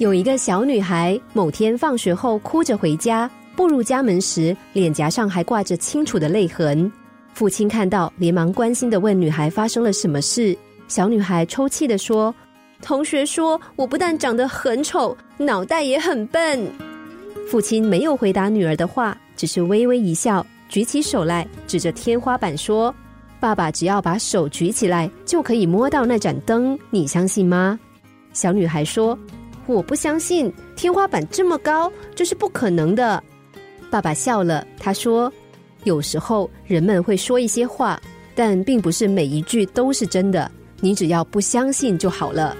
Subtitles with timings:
[0.00, 6.90] 有一个小女孩，某天放学后哭着回家，步入家门时，脸颊上还挂着清楚的泪痕。
[7.34, 10.56] 父亲看到，连忙关心的问女孩发生了什么事。
[10.88, 12.34] 小女孩抽泣的说
[12.80, 16.66] ：“同学说我不但长得很丑，脑袋也很笨。”
[17.46, 22.94] 父亲没有回答女儿的话，只是微微一笑，举起手来，指着天花板说
[23.38, 27.78] ：“爸爸只要把手举起来，就可以摸到那盏灯，你相信吗？”
[28.32, 29.18] 小女孩说。
[29.70, 33.22] 我不相信天花板这么高，这是不可能的。
[33.90, 35.32] 爸爸笑了，他说
[35.84, 38.00] ：“有时候人们会说一些话，
[38.34, 40.50] 但并不是每一句都是真的。
[40.80, 42.56] 你只要不相信就好了。”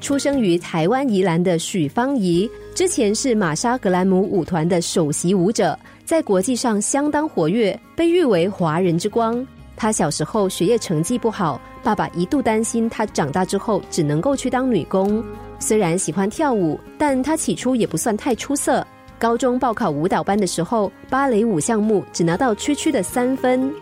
[0.00, 9.46] 出生于台湾宜兰的许芳宜，之前是玛莎格兰姆舞团的首席舞者，在国际上相当活跃，被誉为“华人之光”。
[9.80, 15.24] 他小时候学业成绩不好，爸爸一度担心他长大之后只能够去当女工。
[15.58, 18.86] 虽然喜欢跳舞，但他起初也不算太出色。
[19.18, 23.72] 高中报考舞蹈班的时候，芭蕾舞项目只拿到区区的三分。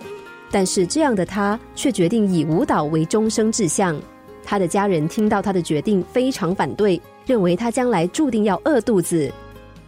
[0.52, 4.00] 但是这样的他却决定以舞蹈为终生志向。
[4.44, 9.28] 他的家人听到他的决定非常反对，认为他将来注定要饿肚子。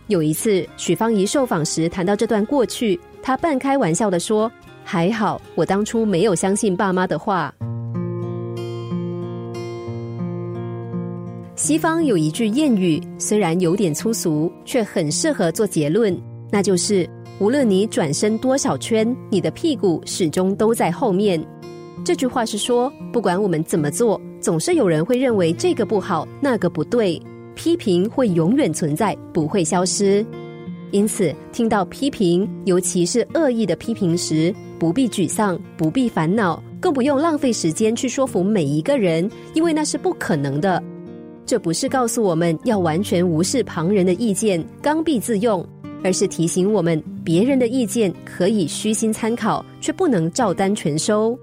[0.08, 4.50] 有一次许芳宜受访时谈到这段过去，他半开玩笑的说。
[4.92, 7.55] 还好，我当初没有相信爸妈的话。
[11.55, 21.41] 西方有一句谚语，虽然有点粗俗，却很适合做结论，那就是：无论你转身多少圈，你的屁股始终都在后面。
[22.04, 27.22] 这句话是说，不管我们怎么做，总是有人会认为这个不好，那个不对，
[27.54, 30.27] 批评会永远存在，不会消失。
[30.92, 40.82] 因此，听到批评，尤其是恶意的批评时，不必沮丧，不必烦恼，更不用浪费时间去说服每一个人，因为那是不可能的。
[41.47, 45.66] 这不是告诉我们要完全无视旁人的意见，刚愎自用，
[46.05, 51.38] 而是提醒我们，别人的意见可以虚心参考，却不能照单全收。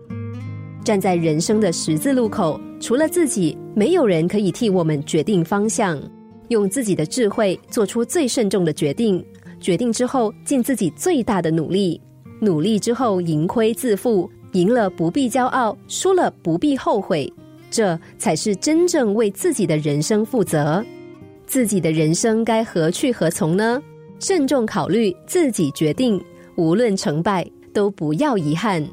[0.83, 6.01] 站在人生的十字路口，除了自己，没有人可以替我们决定方向。
[6.47, 9.21] 用自己的智慧做出最慎重的决定。
[9.59, 11.99] 决定之后，尽自己最大的努力。
[12.39, 14.29] 努力之后，盈亏自负。
[14.53, 17.31] 赢了不必骄傲，输了不必后悔。
[17.69, 20.83] 这才是真正为自己的人生负责。
[21.45, 23.79] 自己的人生该何去何从呢？
[24.19, 26.19] 慎重考虑，自己决定。
[26.55, 28.83] 无论成败，都不要遗憾。